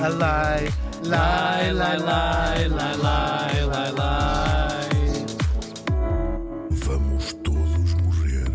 [0.00, 0.68] Alai,
[1.04, 4.88] lai, lai, lai, lai, lai, lai, lai.
[6.70, 8.50] Vamos todos morrer.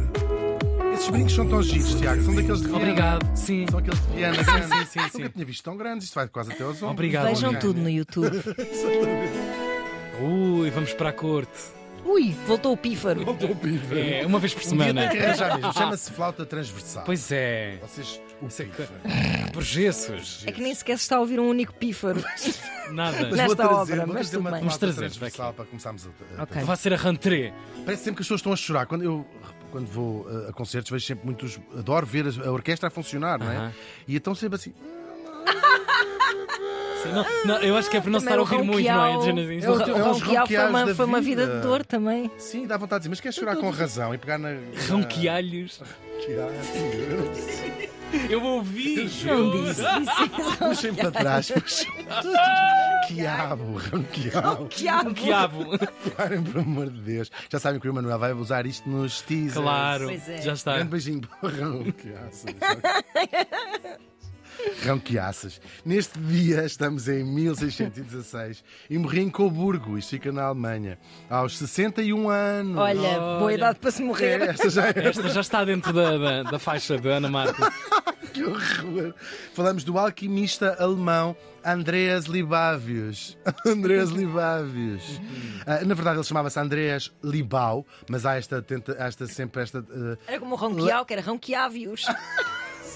[0.94, 2.24] Esses brincos são tão giros, Tiago.
[2.24, 2.82] São daqueles de Viana.
[2.84, 3.38] Obrigado.
[3.38, 3.66] Sim.
[3.70, 4.70] São aqueles de Viana grandes.
[4.70, 5.18] sim, sim, sim.
[5.20, 6.06] Nunca tinha visto tão grandes.
[6.06, 6.92] Isto vai quase até aos ombros.
[6.92, 7.26] Obrigado.
[7.26, 7.62] Vejam obrigado.
[7.62, 8.42] tudo no YouTube.
[10.62, 11.81] Ui, vamos para a corte.
[12.06, 13.24] Ui, voltou o pífaro.
[13.26, 14.00] Voltou o pífaro.
[14.00, 15.14] É, uma vez por Um dia semana.
[15.14, 15.74] mesmo.
[15.74, 17.04] Chama-se flauta transversal.
[17.06, 17.78] Pois é.
[17.82, 19.00] Vocês, o Isso é que- pífaro.
[19.52, 20.44] Por Jesus.
[20.48, 22.24] É que nem sequer se está a ouvir um único pífaro.
[22.92, 23.18] Nada.
[23.30, 26.08] Mas Nesta vou trazer, obra, vou mas trazer uma flauta Vamos trazer, transversal para começarmos
[26.08, 26.64] a, a Ok.
[26.64, 27.54] Vai ser a rentrée.
[27.86, 28.86] Parece sempre que as pessoas estão a chorar.
[28.86, 29.26] Quando eu
[29.72, 31.60] quando vou uh, a concertos, vejo sempre muitos.
[31.78, 33.72] Adoro ver a orquestra a funcionar, não é?
[34.08, 34.74] E então sempre assim.
[37.04, 39.06] Sim, não, não, eu acho que é para não se estar a ouvir muito, não
[39.06, 39.18] é?
[39.18, 42.30] Dizer- É o- O é os ronqueal foi uma, foi uma vida de dor também.
[42.38, 44.52] Sim, dá vontade de dizer, mas queres chorar com razão e pegar na.
[44.52, 45.82] na- Ronquealhos.
[48.30, 49.10] Eu ouvi.
[49.26, 49.82] Não disse.
[49.82, 50.58] disse.
[50.60, 51.50] Puxem para trás.
[51.52, 51.88] puxem.
[53.08, 54.68] Quiabo, ronquial.
[54.70, 55.14] Diabo.
[55.14, 55.66] Quiabo.
[56.16, 57.32] Parem, pelo amor de Deus.
[57.50, 59.54] Já sabem que o Emanuel vai usar isto nos teasers.
[59.56, 60.06] Claro.
[60.06, 60.42] Pois é.
[60.42, 60.74] Já está.
[60.76, 62.46] Grande beijinho para o Ronquiaças.
[64.86, 65.62] Ronquiaças.
[65.86, 70.98] Neste dia estamos em 1616 e morri em Coburgo, isto fica na Alemanha,
[71.30, 72.78] aos 61 anos.
[72.78, 73.56] Olha, boa Olha.
[73.56, 74.42] idade para se É, morrer.
[74.42, 77.72] esta já é Esta já está dentro da, da, da faixa de Ana Marta.
[78.34, 79.14] que horror.
[79.54, 83.38] Falamos do alquimista alemão Andreas Libavius.
[83.66, 85.22] Andreas Libavius.
[85.66, 89.80] Ah, na verdade, ele chamava-se Andreas Libau, mas há esta, tenta, há esta sempre esta.
[89.92, 92.06] ah, Era como o ronquial, que era ronquiávios.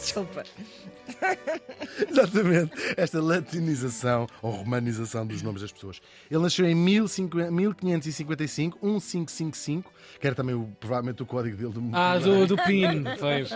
[0.05, 0.43] Desculpa.
[2.09, 6.01] Exatamente, esta latinização ou romanização dos nomes das pessoas.
[6.29, 11.81] Ele nasceu em 1550 1555, 1555, que era também o- provavelmente o código dele do
[11.93, 13.49] Ah, do, do PIN, pois.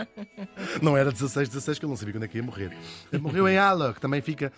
[0.81, 2.75] Não era 16, 16, que ele não sabia quando é que ia morrer.
[3.11, 4.52] Ele morreu em Halle, que também fica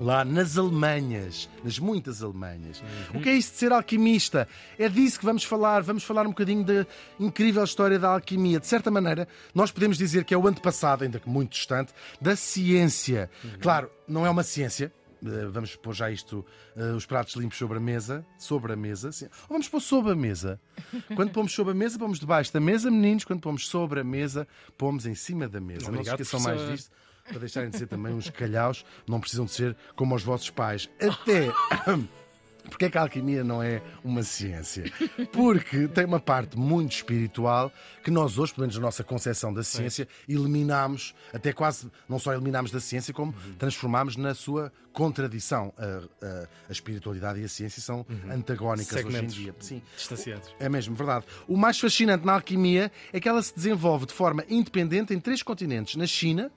[0.00, 2.82] lá nas Alemanhas, nas muitas Alemanhas.
[3.14, 4.48] O que é isso de ser alquimista?
[4.78, 5.82] É disso que vamos falar.
[5.82, 6.86] Vamos falar um bocadinho da
[7.18, 8.58] incrível história da alquimia.
[8.58, 12.34] De certa maneira, nós podemos dizer que é o antepassado, ainda que muito distante, da
[12.34, 13.30] ciência.
[13.60, 14.90] Claro, não é uma ciência.
[15.24, 16.44] Eh, Vamos pôr já isto,
[16.74, 19.26] eh, os pratos limpos sobre a mesa, sobre a mesa, sim.
[19.26, 20.58] ou vamos pôr sobre a mesa.
[21.14, 23.24] Quando pomos sobre a mesa, pomos debaixo da mesa, meninos.
[23.24, 25.88] Quando pomos sobre a mesa, pomos em cima da mesa.
[25.88, 26.90] Obrigado, não se esqueçam mais disto,
[27.24, 30.88] para deixarem de ser também uns calhaus, não precisam de ser como os vossos pais.
[31.00, 31.48] Até.
[32.68, 34.84] Porque é que a alquimia não é uma ciência?
[35.32, 37.72] Porque tem uma parte muito espiritual
[38.04, 42.32] que nós hoje, pelo menos na nossa concepção da ciência, eliminamos, até quase, não só
[42.34, 45.72] eliminamos da ciência, como transformamos na sua contradição.
[45.76, 45.84] A,
[46.24, 49.32] a- a espiritualidade e a ciência são antagónicas Segmentos.
[49.34, 49.54] hoje em dia.
[49.58, 49.82] Sim.
[49.96, 50.54] Distanciados.
[50.60, 51.24] É mesmo, verdade.
[51.48, 55.42] O mais fascinante na alquimia é que ela se desenvolve de forma independente em três
[55.42, 56.52] continentes: na China,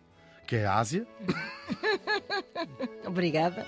[0.48, 1.06] que é a Ásia,
[3.06, 3.66] Obrigada.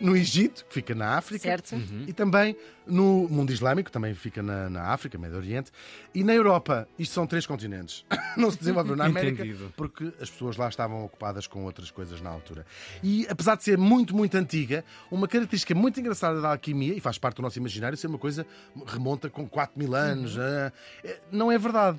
[0.00, 1.74] no Egito, que fica na África, Certo.
[2.06, 2.54] e também
[2.86, 5.70] no mundo islâmico, que também fica na, na África, Médio Oriente,
[6.14, 6.88] e na Europa.
[6.98, 8.04] Isto são três continentes.
[8.36, 9.72] Não se desenvolveu na América Entendido.
[9.76, 12.66] porque as pessoas lá estavam ocupadas com outras coisas na altura.
[13.02, 17.16] E apesar de ser muito, muito antiga, uma característica muito engraçada da alquimia, e faz
[17.16, 18.44] parte do nosso imaginário, ser uma coisa
[18.86, 20.72] remonta com 4 mil anos, ah,
[21.04, 21.98] é- não é verdade.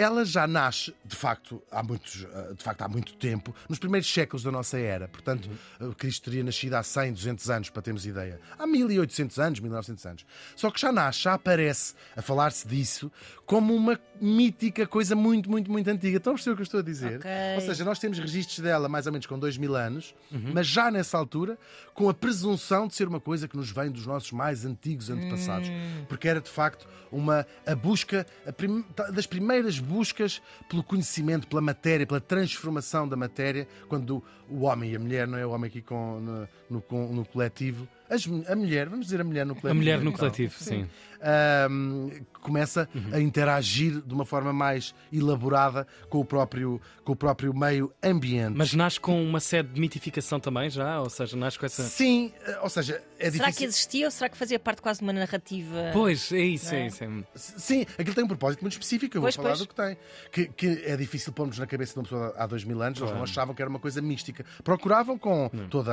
[0.00, 4.08] Ela já nasce, de facto, há muitos, ah, de facto, há muito tempo, nos primeiros
[4.08, 5.08] séculos da nossa era.
[5.08, 5.50] Portanto,
[5.80, 8.40] ah, Cristo teria nascido há 100, 200 anos, para termos ideia.
[8.56, 10.26] Há 1800 anos, 1900 anos.
[10.54, 13.10] Só que já nasce, já aparece a falar-se disso
[13.44, 16.18] como uma mítica coisa muito, muito, muito antiga.
[16.18, 17.16] Estão a perceber o que eu estou a dizer?
[17.18, 17.30] Ok.
[17.56, 20.14] Ou seja, nós temos registros dela mais ou menos com 2 mil anos,
[20.52, 21.58] mas já nessa altura,
[21.94, 25.68] com a presunção de ser uma coisa que nos vem dos nossos mais antigos antepassados.
[26.08, 31.62] Porque era de facto uma a busca a prim- das primeiras buscas pelo conhecimento, pela
[31.62, 35.46] matéria, pela transformação da matéria, quando o homem e a mulher, não é?
[35.46, 39.44] O homem aqui com, no, no, no coletivo, as a mulher, vamos dizer a mulher
[39.46, 39.70] no coletivo.
[39.70, 40.88] A mulher no então, coletivo, sim.
[41.20, 42.10] ahm,
[42.40, 43.10] começa Uhum.
[43.12, 48.54] a interagir de uma forma mais elaborada com o próprio, com o próprio meio ambiente.
[48.56, 51.00] Mas nasce com uma sede de mitificação também, já?
[51.00, 51.82] Ou seja, nasce com essa.
[51.82, 53.68] Sim, eh, ou seja, é Será que difícil.
[53.68, 55.90] existia ou será que fazia parte quase de uma narrativa?
[55.92, 56.86] Pois, é isso, é é?
[56.86, 57.04] isso.
[57.04, 59.58] é- Sim, aquilo tem um propósito muito específico, eu vou Pois, falar pois.
[59.60, 59.96] do que tem.
[60.32, 63.12] Que, que é difícil pormos na cabeça de uma pessoa há dois mil anos, eles
[63.12, 64.44] não achavam que era uma coisa mística.
[64.62, 65.92] Procuravam com toda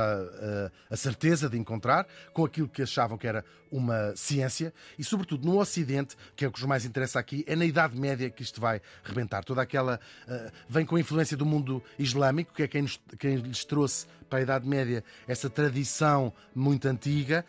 [0.90, 5.44] a, a certeza de encontrar, com aquilo que achavam que era uma ciência, e sobretudo
[5.46, 8.42] no Ocidente, que é o que nos mais interessa aqui, é na Idade Média que
[8.42, 9.44] isto vai rebentar.
[9.44, 9.98] Toda aquela.
[10.28, 14.06] eh, vem com a influência do mundo islâmico, que é quem, nos- quem lhes trouxe
[14.28, 17.44] para a Idade Média essa tradição muito antiga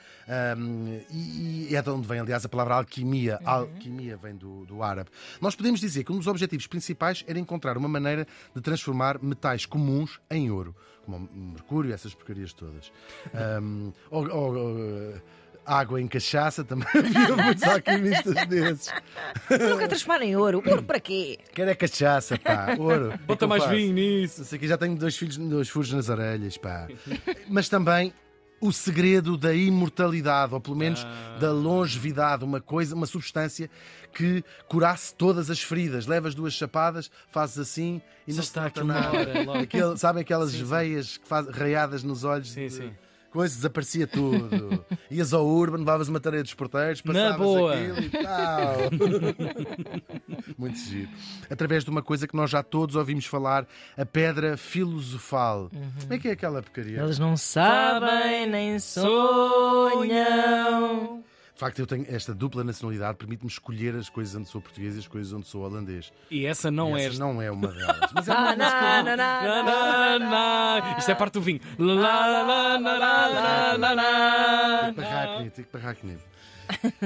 [0.58, 3.40] um, e, e, é de onde vem, aliás, a palavra alquimia.
[3.42, 3.50] Uhum.
[3.50, 5.10] Alquimia vem do, do árabe.
[5.42, 9.66] Nós podemos dizer que um dos objetivos principais era encontrar uma maneira de transformar metais
[9.66, 10.76] comuns em ouro,
[11.06, 12.92] como mercúrio, essas porcarias todas.
[13.62, 15.14] Um, ou, ou,
[15.68, 18.94] água em cachaça, também havia muitos alquimistas desses.
[19.50, 20.64] Nunca transformar em ouro.
[20.66, 21.38] Ouro para quê?
[21.54, 22.76] Quero é cachaça, pá.
[22.80, 23.14] Ouro.
[23.28, 24.46] Bota mais vinho nisso.
[24.46, 26.88] Sei que já tenho dois filhos, dois furos nas orelhas, pá.
[27.50, 28.14] Mas também
[28.60, 31.38] o segredo da imortalidade, ou pelo menos ah.
[31.40, 33.70] da longevidade, uma coisa, uma substância
[34.14, 36.08] que curasse todas as feridas.
[36.08, 39.62] Levas duas chapadas, fazes assim e Já não está aqui uma hora.
[39.62, 41.20] Aquele, sabem aquelas sim, veias sim.
[41.20, 42.52] que faz, raiadas nos olhos?
[42.52, 42.74] Sim, de...
[42.74, 42.94] sim
[43.38, 44.84] coisa, desaparecia tudo.
[45.12, 47.74] Ias ao Urban, levavas uma tarefa dos porteiros, passavas Na boa.
[47.74, 48.78] aquilo e tal.
[50.58, 51.10] Muito giro.
[51.50, 55.70] Através de uma coisa que nós já todos ouvimos falar, a pedra filosofal.
[55.74, 55.92] Uhum.
[56.02, 57.00] Como é que é aquela porcaria?
[57.00, 60.08] Eles não sabem nem sonham.
[61.58, 65.00] De facto, eu tenho esta dupla nacionalidade, permite-me escolher as coisas onde sou português e
[65.00, 66.14] as coisas onde sou holandês.
[66.30, 67.06] E essa não e é.
[67.06, 68.12] Essa não é uma delas.
[68.14, 71.60] Mas é uma na, na, na, na, Isto é parte do vinho.
[75.50, 76.22] Tem que barrar comigo.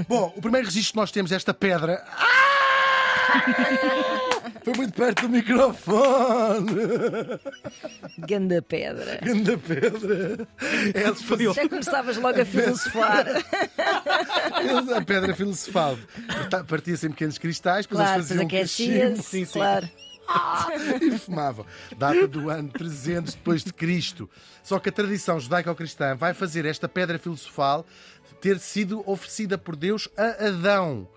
[0.10, 2.06] Bom, o primeiro registro que nós temos é esta pedra.
[4.64, 6.72] Foi muito perto do microfone.
[8.20, 9.20] Ganda pedra.
[9.24, 10.48] Ganda pedra.
[10.94, 13.26] É, Já começavas logo a filosofar.
[14.96, 15.98] a pedra filosofal.
[16.68, 19.46] Partia-se em pequenos cristais, depois claro, eles faziam um sim, sim.
[19.46, 19.90] claro.
[21.02, 21.66] e fumavam.
[21.98, 24.30] Data do ano 300 depois de Cristo.
[24.64, 27.86] Só que a tradição judaico-cristã vai fazer esta pedra filosofal
[28.40, 31.08] ter sido oferecida por Deus a Adão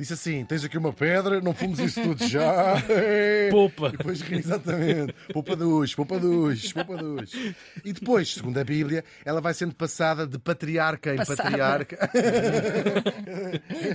[0.00, 2.76] disse assim: tens aqui uma pedra, não fomos isso tudo já.
[3.50, 3.88] Poupa.
[3.88, 7.32] E depois, exatamente, poupa dos, poupa dos, poupa dos.
[7.84, 11.42] E depois, segundo a Bíblia, ela vai sendo passada de patriarca em Passada.
[11.42, 12.10] patriarca.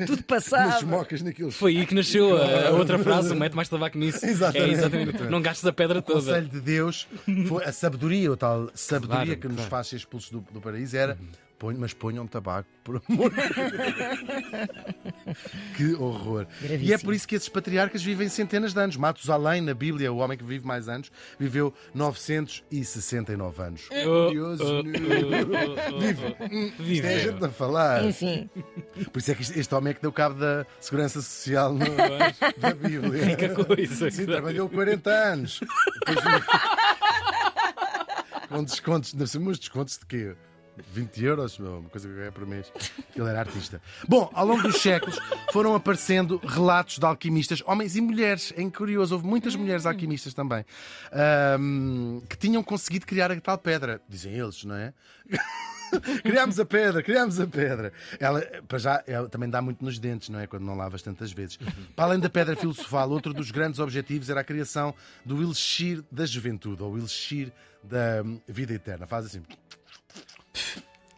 [0.06, 0.70] Tudo passado.
[0.70, 1.52] Nas mocas naquilo.
[1.52, 4.26] Foi aí que nasceu a outra frase: mete mais tabaco nisso.
[4.26, 4.70] Exatamente.
[4.70, 5.24] É exatamente.
[5.24, 6.20] Não gastes a pedra o toda.
[6.20, 7.08] O conselho de Deus,
[7.48, 9.70] foi a sabedoria, a tal sabedoria Claro, que nos claro.
[9.70, 11.18] faz ser expulsos do, do paraíso era.
[11.58, 14.68] Ponho, mas ponham tabaco, por amor de Deus.
[15.78, 16.46] Que horror.
[16.62, 17.00] E é Gravíssimo.
[17.00, 18.98] por isso que esses patriarcas vivem centenas de anos.
[18.98, 21.10] Matusalém, na Bíblia, o homem que vive mais anos,
[21.40, 23.88] viveu 969 anos.
[23.90, 24.64] Oh, Curioso.
[24.66, 26.36] oh, oh, oh, oh, Vive.
[26.40, 26.44] oh.
[26.44, 27.20] Isto é a Vive.
[27.32, 28.04] gente a falar.
[28.04, 28.50] Enfim,
[29.14, 31.86] Por isso é que este- homem é que deu cabo da segurança social no-
[32.58, 33.36] da Bíblia.
[33.38, 34.12] Que coisa.
[34.12, 35.62] Sim, trabalhou 40 anos.
[36.06, 36.44] Depois-
[38.50, 40.36] com descontos, uns descontos de quê?
[40.94, 42.72] 20 euros, uma coisa que ganha por mês.
[43.16, 43.82] Ele era artista.
[44.08, 45.18] Bom, ao longo dos séculos
[45.52, 48.54] foram aparecendo relatos de alquimistas, homens e mulheres.
[48.56, 50.66] É curioso, houve muitas mulheres alquimistas também,
[51.12, 54.02] ahm, que tinham conseguido criar a tal pedra.
[54.10, 54.94] Dizem eles, não é?
[56.24, 57.94] criámos a pedra, criámos a pedra.
[58.20, 60.48] Ela, para já, ela também dá muito nos dentes, não é?
[60.48, 61.58] Quando não lavas tantas vezes.
[61.96, 64.94] Para além da pedra filosofal, outro dos grandes objetivos era a criação
[65.24, 67.52] do elixir da juventude, ou elixir
[67.84, 69.06] da hum, vida eterna.
[69.08, 69.44] Faz assim.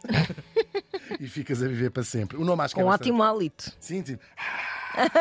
[1.20, 2.36] e ficas a viver para sempre.
[2.36, 3.72] O nome acho que é bastante- ótimo hálito.
[3.80, 4.18] Sim, sim.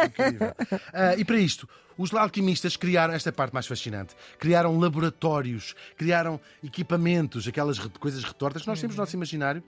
[0.05, 0.53] Incrível.
[0.93, 1.67] Ah, e para isto,
[1.97, 4.15] os alquimistas criaram esta parte mais fascinante.
[4.39, 9.63] Criaram laboratórios, criaram equipamentos, aquelas coisas retortas que nós temos no nosso imaginário.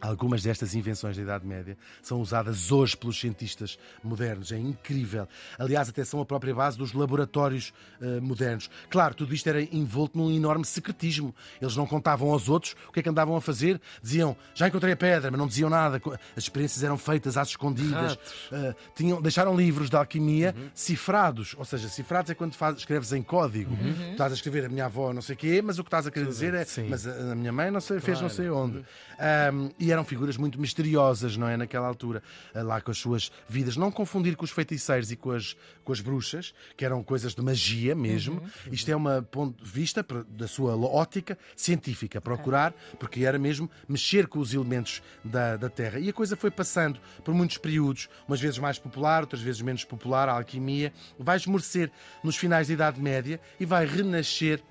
[0.00, 4.50] Algumas destas invenções da Idade Média são usadas hoje pelos cientistas modernos.
[4.50, 5.28] É incrível.
[5.58, 8.70] Aliás, até são a própria base dos laboratórios eh, modernos.
[8.88, 11.34] Claro, tudo isto era envolto num enorme secretismo.
[11.60, 13.80] Eles não contavam aos outros o que é que andavam a fazer.
[14.02, 16.00] Diziam, já encontrei a pedra, mas não diziam nada.
[16.36, 18.18] As experiências eram feitas às escondidas.
[18.52, 21.54] Eh, tinham, deixaram livros de alquimia cifrados.
[21.58, 23.76] Ou seja, cifrados é quando faz- escreves em código.
[23.76, 26.06] Tu estás a escrever a minha avó não sei o quê, mas o que estás
[26.06, 26.88] a querer dizer é Sim.
[26.88, 28.84] mas a a minha mãe não sei, fez não sei onde.
[29.18, 31.56] Ahm, e eram figuras muito misteriosas, não é?
[31.56, 32.22] Naquela altura,
[32.54, 33.76] ah, lá com as suas vidas.
[33.76, 37.42] Não confundir com os feiticeiros e com as, com as bruxas, que eram coisas de
[37.42, 38.40] magia mesmo.
[38.70, 44.28] Isto é uma ponto de vista da sua ótica científica, procurar, porque era mesmo mexer
[44.28, 45.98] com os elementos da, da Terra.
[45.98, 49.84] E a coisa foi passando por muitos períodos, umas vezes mais popular, outras vezes menos
[49.84, 50.92] popular, a alquimia.
[51.18, 51.90] Vai esmorecer
[52.22, 54.62] nos finais da Idade Média e vai renascer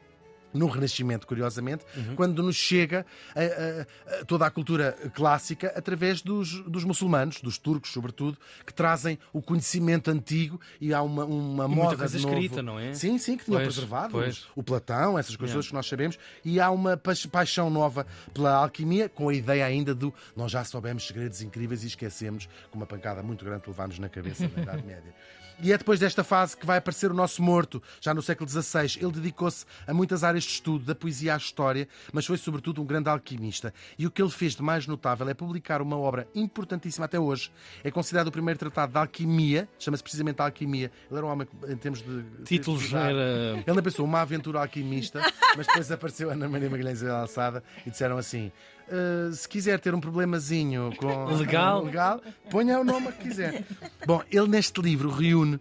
[0.53, 3.39] no Renascimento, curiosamente, quando nos chega a-
[4.15, 9.19] a- a toda a cultura clássica através dos, dos muçulmanos, dos turcos, sobretudo, que trazem
[9.31, 12.35] o conhecimento antigo e há uma, uma E muita moda coisa de novo.
[12.35, 12.93] escrita, não é?
[12.93, 14.47] Sim, sim, que tinham preservado pois.
[14.55, 15.67] o Platão, essas coisas Yeah.
[15.69, 19.93] que nós sabemos, e há uma pa- paixão nova pela alquimia, com a ideia ainda
[19.93, 23.99] do nós já soubemos segredos incríveis e esquecemos com uma pancada muito grande que levámos
[23.99, 25.13] na cabeça na Idade Média.
[25.61, 28.97] E é depois desta fase que vai aparecer o nosso morto, já no século XVI.
[29.01, 32.85] Ele dedicou-se a muitas áreas de estudo, da poesia à história, mas foi sobretudo um
[32.85, 33.73] grande alquimista.
[33.97, 37.51] E o que ele fez de mais notável é publicar uma obra importantíssima até hoje.
[37.83, 40.89] É considerado o primeiro tratado de alquimia, chama-se precisamente Alquimia.
[41.09, 42.23] Ele era um homem em termos de.
[42.45, 43.19] Títulos criatividade.
[43.19, 43.63] era.
[43.67, 45.21] Ele não pensou uma aventura alquimista,
[45.57, 48.49] mas depois apareceu a Ana Maria Magalhães da Alçada e disseram assim:
[48.91, 51.83] "Ah, se quiser ter um problemazinho com Legal.
[51.85, 53.63] legal, ponha o nome que quiser.
[54.05, 55.59] Bom, ele neste livro reúne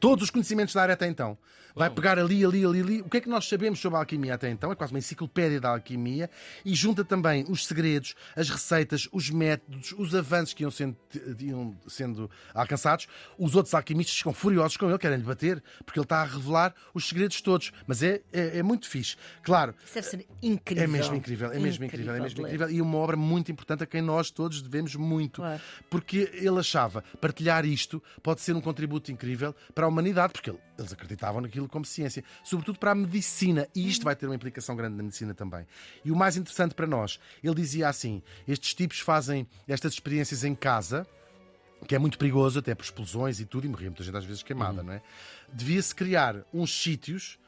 [0.00, 1.38] todos os conhecimentos da área até então.
[1.74, 3.00] Vai pegar ali, ali, ali, ali.
[3.00, 4.70] O que é que nós sabemos sobre a alquimia até então?
[4.70, 6.30] É quase uma enciclopédia da alquimia
[6.64, 10.96] e junta também os segredos, as receitas, os métodos, os avanços que iam sendo,
[11.40, 13.08] iam sendo alcançados.
[13.36, 16.72] Os outros alquimistas ficam furiosos com ele, querem lhe bater, porque ele está a revelar
[16.94, 17.72] os segredos todos.
[17.88, 19.16] Mas é, é, é muito fixe.
[19.42, 20.84] Claro, Isso deve ser incrível.
[20.84, 22.70] é mesmo incrível, é mesmo incrível, é mesmo incrível.
[22.70, 25.42] E uma obra muito importante a quem nós todos devemos muito.
[25.42, 25.60] Claro.
[25.90, 29.43] Porque ele achava partilhar isto pode ser um contributo incrível
[29.74, 33.68] para a humanidade, porque ele- eles acreditavam naquilo como ciência, sobretudo para a medicina.
[33.74, 35.66] E isto vai ter uma implicação grande na medicina também.
[36.04, 40.54] E o mais interessante para nós, ele dizia assim: estes tipos fazem estas experiências em
[40.54, 41.06] casa
[41.86, 44.42] que é muito perigoso, até por explosões e tudo, e morria muita gente às vezes
[44.42, 45.02] queimada, não é?
[45.52, 47.38] Devia-se criar uns sítios,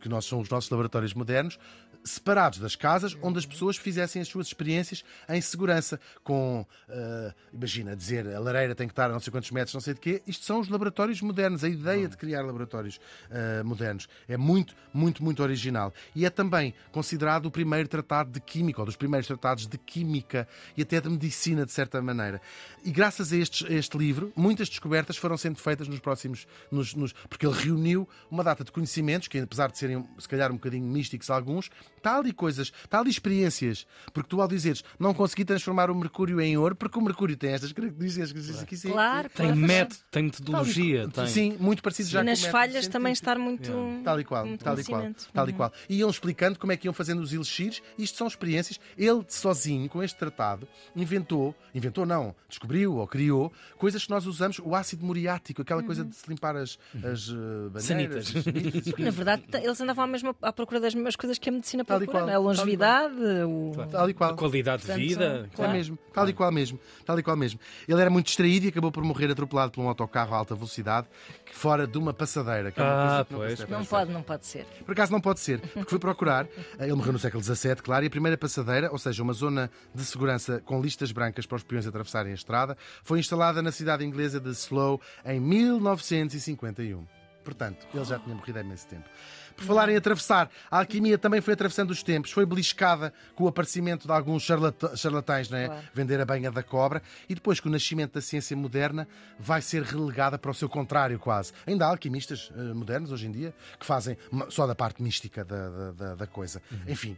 [0.00, 1.58] que nós são os nossos laboratórios modernos,
[2.04, 7.94] separados das casas, onde as pessoas fizessem as suas experiências em segurança, com, ah, imagina,
[7.96, 10.22] dizer a lareira tem que estar a não sei quantos metros, não sei de quê.
[10.26, 14.08] Isto são os laboratórios modernos, a ideia de criar laboratórios ah, modernos.
[14.28, 15.92] É muito, muito, muito original.
[16.14, 20.48] E é também considerado o primeiro tratado de química, ou dos primeiros tratados de química
[20.76, 22.40] e até de medicina, de certa maneira.
[22.84, 26.46] E graças a, estes- a este livro, muitas descobertas foram sendo feitas nos próximos.
[26.70, 30.50] Nos, nos- porque ele reuniu uma data de conhecimentos, que apesar de serem se calhar
[30.50, 31.70] um bocadinho místicos alguns,
[32.02, 33.86] está ali coisas, está ali experiências.
[34.12, 37.50] Porque tu, ao dizeres, não consegui transformar o mercúrio em ouro, porque o mercúrio tem
[37.50, 38.90] estas características que dizes aqui sim.
[38.90, 39.60] Claro, Tem claro.
[39.60, 41.08] método, tem metodologia.
[41.08, 41.26] Tem.
[41.26, 43.72] Sim, muito parecido já E com nas falhas também estar muito.
[44.04, 45.50] Tal e qual, muito tal e qual, tal Uhum.
[45.50, 45.72] e qual.
[45.88, 47.80] E iam explicando como é que iam fazendo os elixires.
[47.96, 48.78] Isto são experiências.
[48.98, 50.66] Ele, sozinho, com este tratado,
[50.96, 56.04] inventou, inventou não, descobriu ou criou coisas que nós usamos, o ácido muriático, aquela coisa
[56.04, 58.26] de se limpar as, as uh, banheiras.
[58.28, 58.36] Sanitas.
[58.36, 58.98] as sanitas.
[58.98, 62.02] Na verdade, eles andavam à, mesma, à procura das mesmas coisas que a medicina Tal
[62.02, 62.32] e qual, não é?
[62.32, 63.14] A tal e longevidade,
[63.46, 63.72] o...
[63.90, 64.36] Tal e A qual.
[64.36, 65.50] qualidade de Portanto, vida.
[65.54, 67.60] são- É mesmo, tal e qual mesmo, tal e qual mesmo.
[67.88, 71.06] Ele era muito distraído e acabou por morrer atropelado por um autocarro a alta velocidade,
[71.44, 72.70] que fora de uma passadeira.
[72.70, 73.98] Que é uma Ah, coisa que não pois, Não pensar.
[73.98, 74.64] pode, não pode ser.
[74.84, 76.46] Por acaso não pode ser, porque fui procurar.
[76.78, 79.70] eh, Ele morreu no século XVII, claro, e a primeira passadeira, ou seja, uma zona
[79.94, 84.04] de segurança com listas brancas para os peões atravessarem a estrada, foi instalada na cidade
[84.04, 87.04] inglesa de Slough em 1951.
[87.44, 89.08] Portanto, ele já tinha morrido há imenso tempo.
[89.56, 93.48] Por falar em atravessar, a alquimia também foi atravessando os tempos, foi beliscada com o
[93.48, 95.66] aparecimento de alguns charlata- charlatães, não é?
[95.66, 95.82] Claro.
[95.94, 99.06] Vender a banha da cobra, e depois, com o nascimento da ciência moderna,
[99.38, 101.52] vai ser relegada para o seu contrário, quase.
[101.66, 104.16] Ainda há alquimistas eh, modernos hoje em dia que fazem
[104.48, 106.60] só da parte mística da, da- da- da coisa.
[106.86, 107.16] Enfim,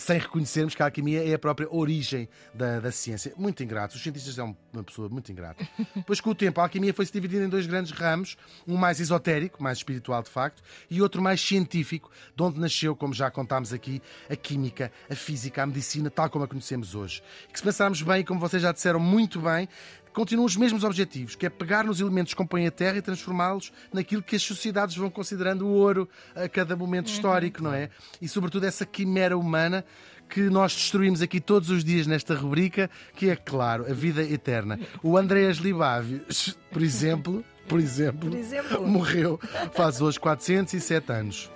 [0.00, 3.32] sem reconhecermos que a alquimia é a própria origem da, da ciência.
[3.36, 3.94] Muito ingrato.
[3.94, 5.66] Os cientistas são uma pessoa muito ingrata.
[6.06, 9.62] Pois com o tempo a alquimia foi-se dividida em dois grandes ramos, um mais esotérico,
[9.62, 14.00] mais espiritual de facto, e outro mais científico, de onde nasceu, como já contámos aqui,
[14.28, 17.22] a química, a física, a medicina, tal como a conhecemos hoje.
[17.52, 19.68] Que se pensarmos bem, como vocês já disseram muito bem,
[20.12, 23.72] continuam os mesmos objetivos, que é pegar nos elementos que compõem a Terra e transformá-los
[23.92, 27.90] naquilo que as sociedades vão considerando o ouro a cada momento histórico, não é?
[28.20, 29.84] E sobretudo essa quimera humana
[30.28, 34.78] que nós destruímos aqui todos os dias nesta rubrica, que é claro, a vida eterna.
[35.02, 38.86] O Andreas Libavius, por exemplo, por exemplo, Por exemplo.
[38.86, 39.40] morreu
[39.72, 41.50] faz hoje 407 anos.